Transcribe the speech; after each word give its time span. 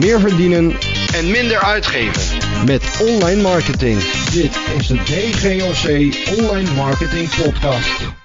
Meer 0.00 0.20
verdienen 0.20 0.70
en 1.14 1.30
minder 1.30 1.62
uitgeven. 1.62 2.38
met 2.66 3.06
online 3.10 3.42
marketing. 3.42 3.98
Dit 4.32 4.54
is 4.78 4.86
de 4.86 4.94
DGOC 4.94 5.84
Online 6.38 6.74
Marketing 6.74 7.28
Podcast. 7.42 8.16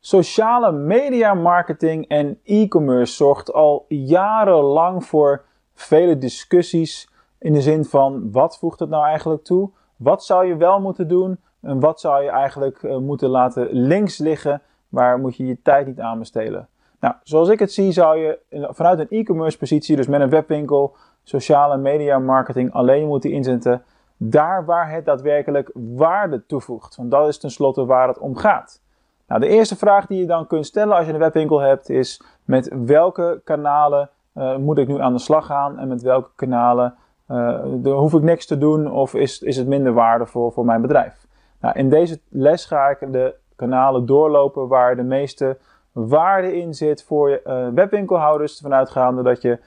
Sociale 0.00 0.72
media 0.72 1.34
marketing 1.34 2.08
en 2.08 2.38
e-commerce 2.44 3.14
zorgt 3.14 3.52
al 3.52 3.84
jarenlang 3.88 5.04
voor 5.04 5.44
vele 5.74 6.18
discussies 6.18 7.08
in 7.38 7.52
de 7.52 7.60
zin 7.60 7.84
van 7.84 8.30
wat 8.32 8.58
voegt 8.58 8.80
het 8.80 8.88
nou 8.88 9.06
eigenlijk 9.06 9.44
toe? 9.44 9.70
Wat 9.96 10.24
zou 10.24 10.46
je 10.46 10.56
wel 10.56 10.80
moeten 10.80 11.08
doen 11.08 11.38
en 11.60 11.80
wat 11.80 12.00
zou 12.00 12.22
je 12.22 12.30
eigenlijk 12.30 12.82
eh, 12.82 12.96
moeten 12.96 13.28
laten 13.28 13.68
links 13.70 14.18
liggen? 14.18 14.62
Waar 14.88 15.18
moet 15.18 15.36
je 15.36 15.46
je 15.46 15.62
tijd 15.62 15.86
niet 15.86 16.00
aan 16.00 16.18
besteden? 16.18 16.68
Nou, 17.02 17.14
zoals 17.22 17.48
ik 17.48 17.58
het 17.58 17.72
zie 17.72 17.92
zou 17.92 18.18
je 18.18 18.38
eh, 18.48 18.64
vanuit 18.68 18.98
een 18.98 19.18
e-commerce 19.18 19.58
positie, 19.58 19.96
dus 19.96 20.06
met 20.06 20.20
een 20.20 20.30
webwinkel, 20.30 20.96
sociale 21.22 21.76
media 21.76 22.18
marketing 22.18 22.72
alleen 22.72 23.06
moeten 23.06 23.30
inzetten 23.30 23.82
daar 24.16 24.64
waar 24.64 24.90
het 24.90 25.04
daadwerkelijk 25.04 25.70
waarde 25.74 26.46
toevoegt. 26.46 26.96
Want 26.96 27.10
dat 27.10 27.28
is 27.28 27.38
tenslotte 27.38 27.84
waar 27.84 28.08
het 28.08 28.18
om 28.18 28.36
gaat. 28.36 28.80
Nou, 29.26 29.40
de 29.40 29.46
eerste 29.46 29.76
vraag 29.76 30.06
die 30.06 30.18
je 30.18 30.26
dan 30.26 30.46
kunt 30.46 30.66
stellen 30.66 30.96
als 30.96 31.06
je 31.06 31.12
een 31.12 31.18
webwinkel 31.18 31.60
hebt 31.60 31.88
is 31.88 32.22
met 32.44 32.72
welke 32.86 33.40
kanalen 33.44 34.10
uh, 34.34 34.56
moet 34.56 34.78
ik 34.78 34.88
nu 34.88 35.00
aan 35.00 35.12
de 35.12 35.18
slag 35.18 35.46
gaan 35.46 35.78
en 35.78 35.88
met 35.88 36.02
welke 36.02 36.30
kanalen 36.36 36.94
uh, 37.28 37.60
hoef 37.82 38.14
ik 38.14 38.22
niks 38.22 38.46
te 38.46 38.58
doen 38.58 38.92
of 38.92 39.14
is, 39.14 39.42
is 39.42 39.56
het 39.56 39.66
minder 39.66 39.92
waardevol 39.92 40.50
voor 40.50 40.64
mijn 40.64 40.80
bedrijf. 40.80 41.26
Nou, 41.60 41.78
in 41.78 41.88
deze 41.88 42.20
les 42.28 42.64
ga 42.64 42.88
ik 42.88 43.12
de 43.12 43.34
kanalen 43.56 44.06
doorlopen 44.06 44.68
waar 44.68 44.96
de 44.96 45.02
meeste 45.02 45.58
waarde 45.92 46.56
in 46.56 46.74
zit 46.74 47.04
voor 47.04 47.30
je 47.30 47.40
uh, 47.46 47.68
webwinkelhouders, 47.74 48.60
vanuitgaande 48.60 49.22
dat 49.22 49.42
je 49.42 49.58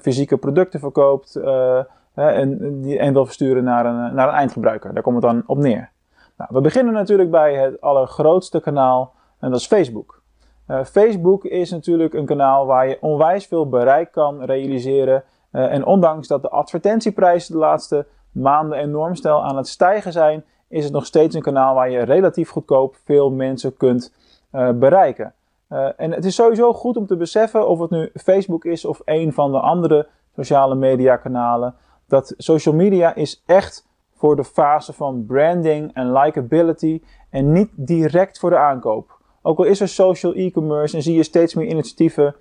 fysieke 0.00 0.36
producten 0.36 0.80
verkoopt 0.80 1.36
en, 2.14 2.80
die, 2.80 2.98
en 2.98 3.12
wil 3.12 3.24
versturen 3.24 3.64
naar 3.64 3.86
een, 3.86 4.14
naar 4.14 4.28
een 4.28 4.34
eindgebruiker. 4.34 4.94
Daar 4.94 5.02
komt 5.02 5.22
het 5.22 5.24
dan 5.24 5.42
op 5.46 5.58
neer. 5.58 5.90
Nou, 6.36 6.50
we 6.52 6.60
beginnen 6.60 6.94
natuurlijk 6.94 7.30
bij 7.30 7.54
het 7.54 7.80
allergrootste 7.80 8.60
kanaal 8.60 9.12
en 9.38 9.50
dat 9.50 9.60
is 9.60 9.66
Facebook. 9.66 10.22
Facebook 10.84 11.44
is 11.44 11.70
natuurlijk 11.70 12.14
een 12.14 12.26
kanaal 12.26 12.66
waar 12.66 12.88
je 12.88 12.98
onwijs 13.00 13.46
veel 13.46 13.68
bereik 13.68 14.12
kan 14.12 14.44
realiseren. 14.44 15.24
En 15.50 15.84
ondanks 15.84 16.28
dat 16.28 16.42
de 16.42 16.48
advertentieprijzen 16.48 17.52
de 17.52 17.58
laatste 17.58 18.06
maanden 18.32 18.78
enorm 18.78 19.14
snel 19.14 19.44
aan 19.44 19.56
het 19.56 19.68
stijgen 19.68 20.12
zijn, 20.12 20.44
is 20.68 20.84
het 20.84 20.92
nog 20.92 21.06
steeds 21.06 21.34
een 21.34 21.42
kanaal 21.42 21.74
waar 21.74 21.90
je 21.90 22.02
relatief 22.02 22.50
goedkoop 22.50 22.96
veel 23.04 23.30
mensen 23.30 23.76
kunt 23.76 24.14
bereiken. 25.68 25.98
en 25.98 26.12
het 26.12 26.24
is 26.24 26.34
sowieso 26.34 26.72
goed 26.72 26.96
om 26.96 27.06
te 27.06 27.16
beseffen 27.16 27.68
of 27.68 27.78
het 27.78 27.90
nu 27.90 28.10
Facebook 28.14 28.64
is 28.64 28.84
of 28.84 29.00
een 29.04 29.32
van 29.32 29.52
de 29.52 29.60
andere 29.60 30.08
sociale 30.34 30.74
media 30.74 31.16
kanalen. 31.16 31.74
Dat 32.06 32.34
social 32.36 32.74
media 32.74 33.14
is 33.14 33.42
echt 33.46 33.86
voor 34.14 34.36
de 34.36 34.44
fase 34.44 34.92
van 34.92 35.24
branding 35.26 35.94
en 35.94 36.12
likability 36.12 37.02
en 37.30 37.52
niet 37.52 37.70
direct 37.74 38.38
voor 38.38 38.50
de 38.50 38.58
aankoop. 38.58 39.16
Ook 39.42 39.58
al 39.58 39.64
is 39.64 39.80
er 39.80 39.88
social 39.88 40.34
e-commerce 40.34 40.96
en 40.96 41.02
zie 41.02 41.16
je 41.16 41.22
steeds 41.22 41.54
meer 41.54 41.66
initiatieven 41.66 42.36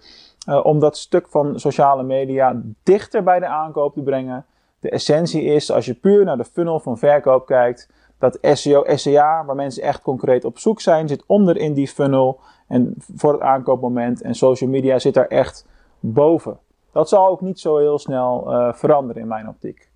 uh, 0.49 0.65
om 0.65 0.79
dat 0.79 0.97
stuk 0.97 1.27
van 1.27 1.59
sociale 1.59 2.03
media 2.03 2.61
dichter 2.83 3.23
bij 3.23 3.39
de 3.39 3.47
aankoop 3.47 3.93
te 3.93 4.01
brengen. 4.01 4.45
De 4.79 4.89
essentie 4.89 5.43
is, 5.43 5.71
als 5.71 5.85
je 5.85 5.93
puur 5.93 6.25
naar 6.25 6.37
de 6.37 6.45
funnel 6.45 6.79
van 6.79 6.97
verkoop 6.97 7.45
kijkt, 7.45 7.89
dat 8.19 8.37
SEO, 8.41 8.83
SEA, 8.95 9.45
waar 9.45 9.55
mensen 9.55 9.83
echt 9.83 10.01
concreet 10.01 10.45
op 10.45 10.57
zoek 10.57 10.81
zijn, 10.81 11.07
zit 11.07 11.23
onder 11.25 11.57
in 11.57 11.73
die 11.73 11.87
funnel 11.87 12.39
en 12.67 12.93
voor 13.15 13.33
het 13.33 13.41
aankoopmoment. 13.41 14.21
En 14.21 14.35
social 14.35 14.69
media 14.69 14.99
zit 14.99 15.13
daar 15.13 15.27
echt 15.27 15.65
boven. 15.99 16.57
Dat 16.91 17.09
zal 17.09 17.27
ook 17.27 17.41
niet 17.41 17.59
zo 17.59 17.77
heel 17.77 17.99
snel 17.99 18.53
uh, 18.53 18.73
veranderen 18.73 19.21
in 19.21 19.27
mijn 19.27 19.47
optiek. 19.47 19.89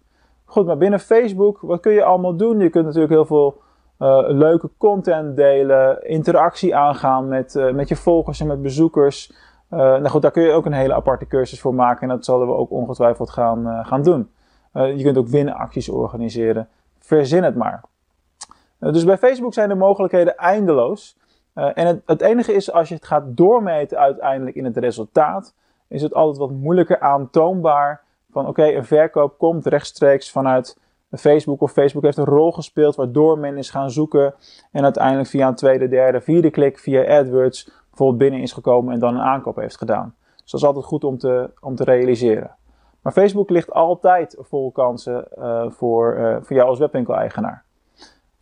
Goed, 0.46 0.66
maar 0.66 0.78
binnen 0.78 1.00
Facebook, 1.00 1.60
wat 1.62 1.80
kun 1.80 1.92
je 1.92 2.04
allemaal 2.04 2.36
doen? 2.36 2.60
Je 2.60 2.70
kunt 2.70 2.86
natuurlijk 2.86 3.14
heel 3.14 3.26
veel 3.26 3.62
uh, 4.00 4.24
leuke 4.28 4.70
content 4.78 5.36
delen, 5.36 6.08
interactie 6.08 6.76
aangaan 6.76 7.28
met, 7.28 7.56
uh, 7.56 7.72
met 7.72 7.88
je 7.88 7.96
volgers 7.96 8.40
en 8.40 8.48
met 8.48 8.62
bezoekers. 8.62 9.34
Nou 9.70 10.08
goed, 10.08 10.22
daar 10.22 10.32
kun 10.32 10.44
je 10.44 10.52
ook 10.52 10.66
een 10.66 10.74
hele 10.74 10.94
aparte 10.94 11.28
cursus 11.28 11.62
voor 11.62 11.74
maken 11.74 12.02
en 12.02 12.08
dat 12.08 12.26
zullen 12.26 12.48
we 12.48 12.54
ook 12.54 12.72
ongetwijfeld 12.72 13.30
gaan, 13.30 13.86
gaan 13.86 14.04
doen. 14.04 14.30
je 14.74 15.04
kunt 15.04 15.18
ook 15.18 15.28
winacties 15.28 15.90
organiseren. 15.90 16.68
Verzin 17.00 17.44
het 17.44 17.56
maar. 17.56 17.84
dus 18.80 19.04
bij 19.04 19.18
Facebook 19.18 19.54
zijn 19.54 19.70
de 19.70 19.76
mogelijkheden 19.76 20.38
eindeloos. 20.38 21.18
En 21.54 22.02
het, 22.06 22.22
enige 22.22 22.54
is, 22.54 22.72
als 22.72 22.90
je 22.90 22.96
het 22.96 23.06
gaat 23.06 23.24
doormeten 23.28 23.98
uiteindelijk 23.98 24.56
in 24.56 24.66
het 24.66 24.78
resultaat, 24.78 25.54
is 25.88 26.02
het 26.02 26.14
altijd 26.14 26.38
wat 26.38 26.52
moeilijker 26.52 27.00
aantoonbaar 27.00 28.04
van 28.32 28.48
oké, 28.48 28.66
een 28.66 28.86
verkoop 28.86 29.38
komt 29.38 29.66
rechtstreeks 29.66 30.32
vanuit 30.32 30.80
Facebook 31.12 31.62
of 31.62 31.72
Facebook 31.72 32.04
heeft 32.04 32.18
een 32.18 32.26
rol 32.26 32.52
gespeeld 32.52 32.96
waardoor 32.96 33.40
men 33.40 33.58
is 33.58 33.70
gaan 33.70 33.92
zoeken 33.92 34.34
en 34.72 34.84
uiteindelijk 34.84 35.30
via 35.30 35.48
een 35.48 35.56
tweede, 35.56 35.88
derde, 35.88 36.22
vierde 36.22 36.50
klik 36.50 36.80
via 36.80 37.20
AdWords 37.20 37.72
bijvoorbeeld 37.90 38.18
binnen 38.18 38.42
is 38.42 38.52
gekomen 38.52 38.94
en 38.94 39.00
dan 39.00 39.16
een 39.16 39.22
aankoop 39.22 39.56
heeft 39.56 39.78
gedaan. 39.78 40.16
Dus 40.42 40.52
dat 40.52 40.60
is 40.60 40.68
altijd 40.68 40.86
goed 40.86 41.04
om 41.04 41.18
te, 41.18 41.50
om 41.60 41.76
te 41.76 41.84
realiseren. 41.84 42.56
Maar 43.02 43.14
Facebook 43.14 43.50
ligt 43.50 43.72
altijd 43.72 44.38
vol 44.40 44.72
kansen 44.72 45.28
uh, 45.38 45.66
voor, 45.70 46.18
uh, 46.18 46.38
voor 46.42 46.56
jou 46.56 46.70
als 46.70 46.80
webwinkel-eigenaar. 46.80 47.64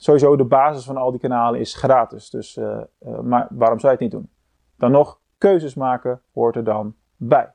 Sowieso 0.01 0.35
de 0.35 0.45
basis 0.45 0.85
van 0.85 0.97
al 0.97 1.11
die 1.11 1.19
kanalen 1.19 1.59
is 1.59 1.75
gratis, 1.75 2.29
dus, 2.29 2.57
uh, 2.57 2.77
maar 3.21 3.47
waarom 3.49 3.79
zou 3.79 3.91
je 3.93 3.97
het 4.03 4.11
niet 4.11 4.21
doen? 4.21 4.29
Dan 4.77 4.91
nog, 4.91 5.19
keuzes 5.37 5.75
maken 5.75 6.21
hoort 6.33 6.55
er 6.55 6.63
dan 6.63 6.95
bij. 7.17 7.53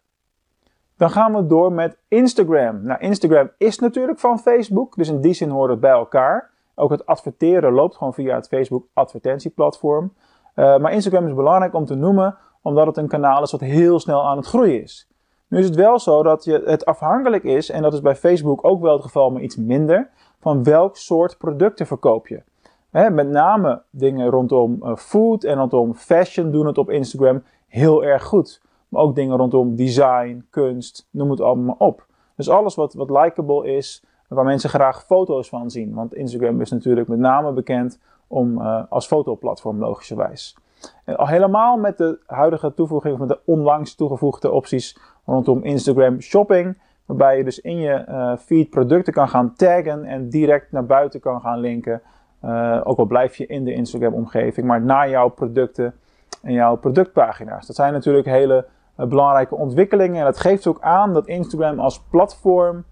Dan 0.96 1.10
gaan 1.10 1.34
we 1.34 1.46
door 1.46 1.72
met 1.72 1.98
Instagram. 2.08 2.82
Nou, 2.82 3.00
Instagram 3.00 3.50
is 3.58 3.78
natuurlijk 3.78 4.18
van 4.18 4.38
Facebook, 4.38 4.96
dus 4.96 5.08
in 5.08 5.20
die 5.20 5.32
zin 5.32 5.48
hoort 5.48 5.70
het 5.70 5.80
bij 5.80 5.90
elkaar. 5.90 6.50
Ook 6.74 6.90
het 6.90 7.06
adverteren 7.06 7.72
loopt 7.72 7.96
gewoon 7.96 8.14
via 8.14 8.34
het 8.34 8.48
Facebook 8.48 8.86
advertentieplatform. 8.92 10.12
Uh, 10.54 10.78
maar 10.78 10.92
Instagram 10.92 11.26
is 11.26 11.34
belangrijk 11.34 11.74
om 11.74 11.84
te 11.84 11.94
noemen, 11.94 12.36
omdat 12.62 12.86
het 12.86 12.96
een 12.96 13.08
kanaal 13.08 13.42
is 13.42 13.50
wat 13.50 13.60
heel 13.60 14.00
snel 14.00 14.26
aan 14.26 14.36
het 14.36 14.46
groeien 14.46 14.82
is. 14.82 15.08
Nu 15.48 15.58
is 15.58 15.64
het 15.64 15.74
wel 15.74 15.98
zo 15.98 16.22
dat 16.22 16.44
je 16.44 16.62
het 16.64 16.84
afhankelijk 16.84 17.44
is, 17.44 17.70
en 17.70 17.82
dat 17.82 17.92
is 17.92 18.00
bij 18.00 18.16
Facebook 18.16 18.64
ook 18.64 18.80
wel 18.80 18.92
het 18.92 19.02
geval, 19.02 19.30
maar 19.30 19.42
iets 19.42 19.56
minder, 19.56 20.10
van 20.44 20.62
welk 20.62 20.96
soort 20.96 21.38
producten 21.38 21.86
verkoop 21.86 22.28
je. 22.28 22.42
Met 22.90 23.28
name 23.28 23.82
dingen 23.90 24.30
rondom 24.30 24.78
uh, 24.82 24.96
food 24.96 25.44
en 25.44 25.56
rondom 25.56 25.94
fashion 25.94 26.50
doen 26.50 26.66
het 26.66 26.78
op 26.78 26.90
Instagram 26.90 27.42
heel 27.66 28.04
erg 28.04 28.24
goed. 28.24 28.62
Maar 28.88 29.02
ook 29.02 29.14
dingen 29.14 29.36
rondom 29.36 29.76
design, 29.76 30.46
kunst, 30.50 31.08
noem 31.10 31.30
het 31.30 31.40
allemaal 31.40 31.74
op. 31.78 32.06
Dus 32.36 32.48
alles 32.48 32.74
wat, 32.74 32.94
wat 32.94 33.10
likable 33.10 33.76
is, 33.76 34.04
waar 34.28 34.44
mensen 34.44 34.70
graag 34.70 35.04
foto's 35.04 35.48
van 35.48 35.70
zien. 35.70 35.94
Want 35.94 36.14
Instagram 36.14 36.60
is 36.60 36.70
natuurlijk 36.70 37.08
met 37.08 37.18
name 37.18 37.52
bekend 37.52 37.98
om, 38.26 38.60
uh, 38.60 38.82
als 38.88 39.06
fotoplatform 39.06 39.78
logischerwijs. 39.78 40.56
En 41.04 41.16
al 41.16 41.26
helemaal 41.26 41.76
met 41.76 41.98
de 41.98 42.18
huidige 42.26 42.74
toevoeging 42.74 43.18
van 43.18 43.28
de 43.28 43.38
onlangs 43.44 43.94
toegevoegde 43.94 44.50
opties 44.50 44.98
rondom 45.24 45.62
Instagram 45.62 46.20
Shopping. 46.20 46.78
Waarbij 47.06 47.36
je 47.36 47.44
dus 47.44 47.60
in 47.60 47.78
je 47.78 48.04
uh, 48.08 48.36
feed 48.36 48.70
producten 48.70 49.12
kan 49.12 49.28
gaan 49.28 49.54
taggen 49.54 50.04
en 50.04 50.28
direct 50.28 50.72
naar 50.72 50.86
buiten 50.86 51.20
kan 51.20 51.40
gaan 51.40 51.58
linken. 51.58 52.02
Uh, 52.44 52.80
ook 52.84 52.98
al 52.98 53.04
blijf 53.04 53.36
je 53.36 53.46
in 53.46 53.64
de 53.64 53.72
Instagram 53.72 54.12
omgeving, 54.12 54.66
maar 54.66 54.80
naar 54.80 55.10
jouw 55.10 55.28
producten 55.28 55.94
en 56.42 56.52
jouw 56.52 56.76
productpagina's. 56.76 57.66
Dat 57.66 57.76
zijn 57.76 57.92
natuurlijk 57.92 58.26
hele 58.26 58.66
uh, 59.00 59.06
belangrijke 59.06 59.54
ontwikkelingen. 59.54 60.18
En 60.18 60.24
dat 60.24 60.40
geeft 60.40 60.66
ook 60.66 60.80
aan 60.80 61.12
dat 61.12 61.26
Instagram 61.26 61.78
als 61.78 62.00
platform 62.00 62.84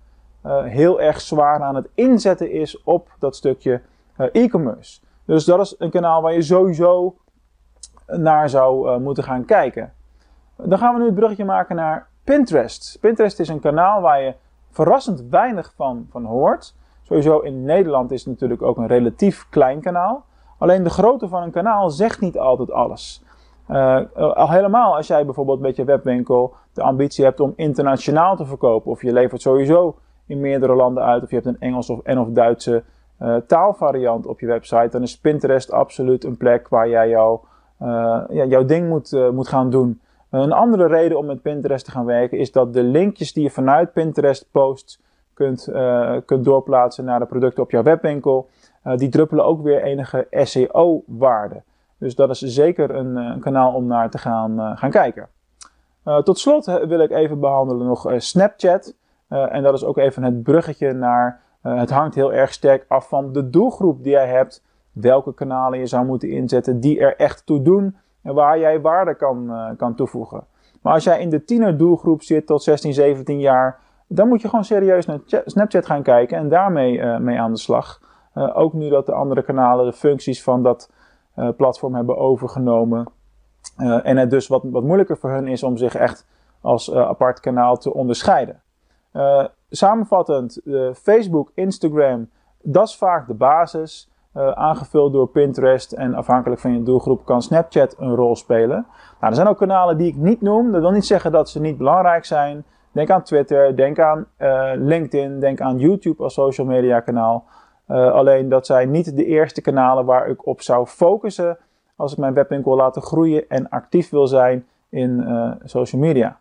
heel 0.64 1.00
erg 1.00 1.20
zwaar 1.20 1.60
aan 1.60 1.74
het 1.74 1.88
inzetten 1.94 2.50
is 2.50 2.82
op 2.82 3.08
dat 3.18 3.36
stukje 3.36 3.80
e-commerce. 4.16 5.00
Dus 5.24 5.44
dat 5.44 5.60
is 5.60 5.74
een 5.78 5.90
kanaal 5.90 6.22
waar 6.22 6.32
je 6.32 6.42
sowieso 6.42 7.16
naar 8.06 8.48
zou 8.48 9.00
moeten 9.00 9.24
gaan 9.24 9.44
kijken. 9.44 9.92
Dan 10.56 10.78
gaan 10.78 10.94
we 10.94 11.00
nu 11.00 11.06
het 11.06 11.14
bruggetje 11.14 11.44
maken 11.44 11.76
naar 11.76 12.06
Pinterest. 12.24 12.98
Pinterest 13.00 13.40
is 13.40 13.48
een 13.48 13.60
kanaal 13.60 14.00
waar 14.00 14.22
je 14.22 14.34
verrassend 14.70 15.22
weinig 15.30 15.72
van, 15.76 16.06
van 16.10 16.24
hoort. 16.24 16.74
Sowieso 17.02 17.38
in 17.38 17.64
Nederland 17.64 18.10
is 18.10 18.20
het 18.20 18.28
natuurlijk 18.28 18.62
ook 18.62 18.76
een 18.76 18.86
relatief 18.86 19.46
klein 19.50 19.80
kanaal. 19.80 20.24
Alleen 20.58 20.82
de 20.82 20.90
grootte 20.90 21.28
van 21.28 21.42
een 21.42 21.50
kanaal 21.50 21.90
zegt 21.90 22.20
niet 22.20 22.38
altijd 22.38 22.70
alles. 22.70 23.22
Uh, 23.70 24.00
al 24.14 24.50
helemaal 24.50 24.96
als 24.96 25.06
jij 25.06 25.24
bijvoorbeeld 25.24 25.60
met 25.60 25.76
je 25.76 25.84
webwinkel 25.84 26.54
de 26.72 26.82
ambitie 26.82 27.24
hebt 27.24 27.40
om 27.40 27.52
internationaal 27.56 28.36
te 28.36 28.44
verkopen, 28.44 28.90
of 28.90 29.02
je 29.02 29.12
levert 29.12 29.40
sowieso 29.40 29.96
in 30.26 30.40
meerdere 30.40 30.74
landen 30.74 31.02
uit, 31.02 31.22
of 31.22 31.28
je 31.28 31.34
hebt 31.34 31.46
een 31.46 31.60
Engels 31.60 31.90
of, 31.90 32.00
en 32.02 32.18
of 32.18 32.28
Duitse 32.28 32.82
uh, 33.22 33.36
taalvariant 33.36 34.26
op 34.26 34.40
je 34.40 34.46
website, 34.46 34.88
dan 34.90 35.02
is 35.02 35.18
Pinterest 35.18 35.72
absoluut 35.72 36.24
een 36.24 36.36
plek 36.36 36.68
waar 36.68 36.88
jij 36.88 37.08
jou, 37.08 37.38
uh, 37.82 37.88
ja, 38.28 38.44
jouw 38.44 38.64
ding 38.64 38.88
moet, 38.88 39.30
moet 39.32 39.48
gaan 39.48 39.70
doen. 39.70 40.00
Een 40.32 40.52
andere 40.52 40.86
reden 40.86 41.18
om 41.18 41.26
met 41.26 41.42
Pinterest 41.42 41.84
te 41.84 41.90
gaan 41.90 42.04
werken 42.04 42.38
is 42.38 42.52
dat 42.52 42.72
de 42.72 42.82
linkjes 42.82 43.32
die 43.32 43.42
je 43.42 43.50
vanuit 43.50 43.92
Pinterest 43.92 44.48
post 44.50 45.00
kunt, 45.34 45.68
kunt 46.24 46.44
doorplaatsen 46.44 47.04
naar 47.04 47.18
de 47.18 47.26
producten 47.26 47.62
op 47.62 47.70
jouw 47.70 47.82
webwinkel, 47.82 48.48
die 48.96 49.08
druppelen 49.08 49.44
ook 49.44 49.62
weer 49.62 49.82
enige 49.82 50.26
SEO-waarde. 50.30 51.62
Dus 51.98 52.14
dat 52.14 52.30
is 52.30 52.38
zeker 52.38 52.90
een, 52.90 53.16
een, 53.16 53.40
kanaal 53.40 53.74
om 53.74 53.86
naar 53.86 54.10
te 54.10 54.18
gaan, 54.18 54.76
gaan 54.76 54.90
kijken. 54.90 55.28
tot 56.24 56.38
slot 56.38 56.64
wil 56.64 57.00
ik 57.00 57.10
even 57.10 57.40
behandelen 57.40 57.86
nog 57.86 58.12
Snapchat. 58.16 58.94
en 59.28 59.62
dat 59.62 59.74
is 59.74 59.84
ook 59.84 59.98
even 59.98 60.22
het 60.22 60.42
bruggetje 60.42 60.92
naar. 60.92 61.40
het 61.60 61.90
hangt 61.90 62.14
heel 62.14 62.32
erg 62.32 62.52
sterk 62.52 62.84
af 62.88 63.08
van 63.08 63.32
de 63.32 63.50
doelgroep 63.50 64.02
die 64.02 64.12
jij 64.12 64.28
hebt. 64.28 64.62
Welke 64.92 65.34
kanalen 65.34 65.78
je 65.78 65.86
zou 65.86 66.06
moeten 66.06 66.30
inzetten 66.30 66.80
die 66.80 67.00
er 67.00 67.16
echt 67.16 67.46
toe 67.46 67.62
doen. 67.62 67.96
Waar 68.22 68.58
jij 68.58 68.80
waarde 68.80 69.14
kan, 69.14 69.52
kan 69.76 69.94
toevoegen. 69.94 70.46
Maar 70.82 70.92
als 70.92 71.04
jij 71.04 71.20
in 71.20 71.30
de 71.30 71.44
tienerdoelgroep 71.44 72.22
zit 72.22 72.46
tot 72.46 72.62
16, 72.62 72.94
17 72.94 73.40
jaar, 73.40 73.80
dan 74.06 74.28
moet 74.28 74.40
je 74.40 74.48
gewoon 74.48 74.64
serieus 74.64 75.06
naar 75.06 75.18
Snapchat 75.26 75.86
gaan 75.86 76.02
kijken 76.02 76.38
en 76.38 76.48
daarmee 76.48 76.98
uh, 76.98 77.18
mee 77.18 77.40
aan 77.40 77.52
de 77.52 77.58
slag. 77.58 78.00
Uh, 78.34 78.56
ook 78.56 78.72
nu 78.72 78.88
dat 78.88 79.06
de 79.06 79.12
andere 79.12 79.42
kanalen 79.42 79.84
de 79.84 79.92
functies 79.92 80.42
van 80.42 80.62
dat 80.62 80.90
platform 81.56 81.94
hebben 81.94 82.16
overgenomen. 82.16 83.06
en 83.76 84.16
het 84.16 84.30
dus 84.30 84.48
wat, 84.48 84.62
wat 84.64 84.82
moeilijker 84.82 85.16
voor 85.16 85.30
hun 85.30 85.48
is 85.48 85.62
om 85.62 85.76
zich 85.76 85.94
echt 85.94 86.26
als 86.60 86.94
apart 86.94 87.40
kanaal 87.40 87.76
te 87.76 87.94
onderscheiden. 87.94 88.62
samenvattend, 89.70 90.60
Facebook, 90.94 91.50
Instagram, 91.54 92.30
dat 92.62 92.88
is 92.88 92.96
vaak 92.96 93.26
de 93.26 93.34
basis. 93.34 94.11
Aangevuld 94.34 95.12
door 95.12 95.28
Pinterest 95.28 95.92
en 95.92 96.14
afhankelijk 96.14 96.60
van 96.60 96.72
je 96.72 96.82
doelgroep 96.82 97.24
kan 97.24 97.42
Snapchat 97.42 97.94
een 97.98 98.14
rol 98.14 98.36
spelen. 98.36 98.86
Nou, 99.20 99.32
er 99.32 99.34
zijn 99.34 99.46
ook 99.46 99.58
kanalen 99.58 99.98
die 99.98 100.08
ik 100.08 100.16
niet 100.16 100.40
noem. 100.40 100.72
Dat 100.72 100.80
wil 100.80 100.90
niet 100.90 101.06
zeggen 101.06 101.32
dat 101.32 101.48
ze 101.48 101.60
niet 101.60 101.78
belangrijk 101.78 102.24
zijn. 102.24 102.64
Denk 102.92 103.10
aan 103.10 103.22
Twitter, 103.22 103.76
denk 103.76 103.98
aan 103.98 104.26
uh, 104.38 104.70
LinkedIn, 104.74 105.40
denk 105.40 105.60
aan 105.60 105.78
YouTube 105.78 106.22
als 106.22 106.34
social 106.34 106.66
media 106.66 107.00
kanaal. 107.00 107.44
Uh, 107.88 108.12
alleen 108.12 108.48
dat 108.48 108.66
zijn 108.66 108.90
niet 108.90 109.16
de 109.16 109.24
eerste 109.24 109.60
kanalen 109.60 110.04
waar 110.04 110.28
ik 110.28 110.46
op 110.46 110.60
zou 110.60 110.86
focussen 110.86 111.58
als 111.96 112.12
ik 112.12 112.18
mijn 112.18 112.34
webwinkel 112.34 112.70
wil 112.70 112.80
laten 112.80 113.02
groeien 113.02 113.48
en 113.48 113.68
actief 113.68 114.10
wil 114.10 114.26
zijn 114.26 114.66
in 114.88 115.24
social 115.64 116.00
media. 116.00 116.38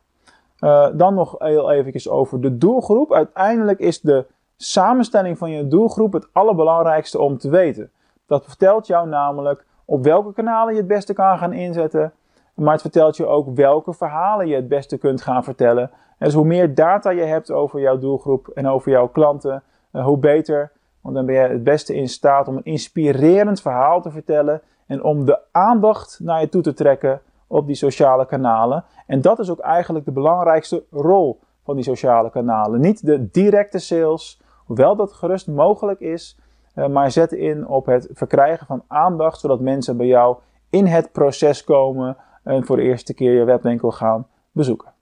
dan 0.93 1.13
nog 1.13 1.35
heel 1.37 1.71
eventjes 1.71 2.09
over 2.09 2.41
de 2.41 2.57
doelgroep. 2.57 3.13
Uiteindelijk 3.13 3.79
is 3.79 4.01
de 4.01 4.25
samenstelling 4.63 5.37
van 5.37 5.51
je 5.51 5.67
doelgroep 5.67 6.13
het 6.13 6.27
allerbelangrijkste 6.31 7.19
om 7.19 7.37
te 7.37 7.49
weten. 7.49 7.91
Dat 8.25 8.45
vertelt 8.45 8.87
jou 8.87 9.07
namelijk 9.07 9.65
op 9.85 10.03
welke 10.03 10.33
kanalen 10.33 10.73
je 10.73 10.79
het 10.79 10.87
beste 10.87 11.13
kan 11.13 11.37
gaan 11.37 11.53
inzetten, 11.53 12.13
maar 12.53 12.71
het 12.71 12.81
vertelt 12.81 13.17
je 13.17 13.25
ook 13.25 13.55
welke 13.55 13.93
verhalen 13.93 14.47
je 14.47 14.55
het 14.55 14.67
beste 14.67 14.97
kunt 14.97 15.21
gaan 15.21 15.43
vertellen. 15.43 15.83
En 16.17 16.27
dus 16.27 16.33
hoe 16.33 16.45
meer 16.45 16.75
data 16.75 17.09
je 17.09 17.21
hebt 17.21 17.51
over 17.51 17.79
jouw 17.79 17.97
doelgroep 17.97 18.47
en 18.47 18.67
over 18.67 18.91
jouw 18.91 19.07
klanten, 19.07 19.63
eh, 19.91 20.05
hoe 20.05 20.17
beter. 20.17 20.71
Want 21.01 21.15
dan 21.15 21.25
ben 21.25 21.35
je 21.35 21.41
het 21.41 21.63
beste 21.63 21.95
in 21.95 22.09
staat 22.09 22.47
om 22.47 22.55
een 22.55 22.63
inspirerend 22.63 23.61
verhaal 23.61 24.01
te 24.01 24.11
vertellen 24.11 24.61
en 24.87 25.03
om 25.03 25.25
de 25.25 25.39
aandacht 25.51 26.19
naar 26.23 26.41
je 26.41 26.49
toe 26.49 26.61
te 26.61 26.73
trekken 26.73 27.21
op 27.47 27.65
die 27.67 27.75
sociale 27.75 28.25
kanalen. 28.25 28.83
En 29.07 29.21
dat 29.21 29.39
is 29.39 29.49
ook 29.49 29.59
eigenlijk 29.59 30.05
de 30.05 30.11
belangrijkste 30.11 30.83
rol 30.91 31.39
van 31.63 31.75
die 31.75 31.83
sociale 31.83 32.29
kanalen. 32.29 32.79
Niet 32.79 33.05
de 33.05 33.31
directe 33.31 33.79
sales, 33.79 34.40
hoewel 34.71 34.95
dat 34.95 35.13
gerust 35.13 35.47
mogelijk 35.47 35.99
is, 35.99 36.37
eh, 36.73 36.87
maar 36.87 37.11
zet 37.11 37.31
in 37.31 37.67
op 37.67 37.85
het 37.85 38.09
verkrijgen 38.11 38.65
van 38.65 38.83
aandacht, 38.87 39.39
zodat 39.39 39.59
mensen 39.59 39.97
bij 39.97 40.05
jou 40.05 40.37
in 40.69 40.85
het 40.85 41.11
proces 41.11 41.63
komen 41.63 42.17
en 42.43 42.65
voor 42.65 42.75
de 42.75 42.81
eerste 42.81 43.13
keer 43.13 43.33
je 43.33 43.43
webwinkel 43.43 43.91
gaan 43.91 44.27
bezoeken. 44.51 44.93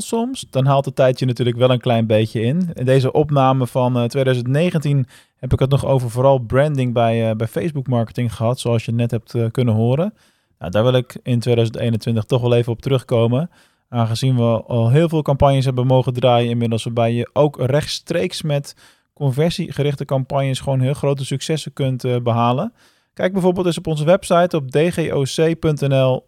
Soms, 0.00 0.46
dan 0.50 0.66
haalt 0.66 0.84
de 0.84 0.92
tijdje 0.92 1.26
natuurlijk 1.26 1.56
wel 1.56 1.70
een 1.70 1.80
klein 1.80 2.06
beetje 2.06 2.40
in. 2.40 2.70
In 2.74 2.84
deze 2.84 3.12
opname 3.12 3.66
van 3.66 4.08
2019 4.08 4.98
eh, 4.98 5.04
heb 5.36 5.52
ik 5.52 5.58
het 5.58 5.70
nog 5.70 5.86
over 5.86 6.10
vooral 6.10 6.38
branding 6.38 6.92
bij, 6.92 7.30
uh, 7.30 7.36
bij 7.36 7.46
Facebook 7.46 7.86
marketing 7.86 8.34
gehad, 8.34 8.60
zoals 8.60 8.84
je 8.84 8.92
net 8.92 9.10
hebt 9.10 9.34
uh, 9.34 9.46
kunnen 9.50 9.74
horen. 9.74 10.14
Nou, 10.58 10.70
daar 10.70 10.82
wil 10.82 10.92
ik 10.92 11.18
in 11.22 11.40
2021 11.40 12.24
toch 12.24 12.40
wel 12.40 12.54
even 12.54 12.72
op 12.72 12.82
terugkomen. 12.82 13.50
Aangezien 13.88 14.36
we 14.36 14.62
al 14.66 14.90
heel 14.90 15.08
veel 15.08 15.22
campagnes 15.22 15.64
hebben 15.64 15.86
mogen 15.86 16.12
draaien 16.12 16.50
inmiddels, 16.50 16.84
waarbij 16.84 17.12
je 17.12 17.30
ook 17.32 17.60
rechtstreeks 17.60 18.42
met 18.42 18.76
conversiegerichte 19.14 20.04
campagnes 20.04 20.60
gewoon 20.60 20.80
heel 20.80 20.94
grote 20.94 21.24
successen 21.24 21.72
kunt 21.72 22.22
behalen. 22.22 22.72
Kijk 23.14 23.32
bijvoorbeeld 23.32 23.66
eens 23.66 23.78
op 23.78 23.86
onze 23.86 24.04
website 24.04 24.56
op 24.56 24.70
dgoc.nl 24.70 26.26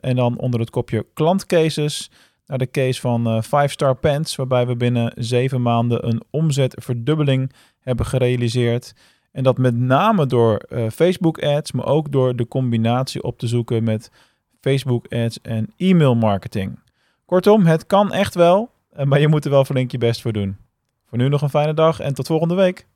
en 0.00 0.16
dan 0.16 0.38
onder 0.38 0.60
het 0.60 0.70
kopje 0.70 1.06
klantcases 1.14 2.10
naar 2.50 2.58
de 2.58 2.70
case 2.70 3.00
van 3.00 3.26
uh, 3.26 3.42
Five 3.42 3.68
Star 3.68 3.94
Pants, 3.94 4.36
waarbij 4.36 4.66
we 4.66 4.76
binnen 4.76 5.12
zeven 5.16 5.62
maanden 5.62 6.06
een 6.06 6.22
omzetverdubbeling 6.30 7.52
hebben 7.80 8.06
gerealiseerd. 8.06 8.94
En 9.32 9.42
dat 9.42 9.58
met 9.58 9.76
name 9.76 10.26
door 10.26 10.62
uh, 10.68 10.88
Facebook 10.88 11.42
ads, 11.42 11.72
maar 11.72 11.86
ook 11.86 12.12
door 12.12 12.36
de 12.36 12.48
combinatie 12.48 13.22
op 13.22 13.38
te 13.38 13.46
zoeken 13.46 13.84
met 13.84 14.10
Facebook 14.60 15.06
ads 15.12 15.40
en 15.40 15.72
e-mail 15.76 16.14
marketing. 16.14 16.78
Kortom, 17.26 17.66
het 17.66 17.86
kan 17.86 18.12
echt 18.12 18.34
wel, 18.34 18.70
eh, 18.92 19.06
maar 19.06 19.20
je 19.20 19.28
moet 19.28 19.44
er 19.44 19.50
wel 19.50 19.64
flink 19.64 19.90
je 19.90 19.98
best 19.98 20.20
voor 20.20 20.32
doen. 20.32 20.56
Voor 21.08 21.18
nu 21.18 21.28
nog 21.28 21.42
een 21.42 21.50
fijne 21.50 21.74
dag 21.74 22.00
en 22.00 22.14
tot 22.14 22.26
volgende 22.26 22.54
week. 22.54 22.86